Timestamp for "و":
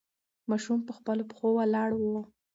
1.95-2.03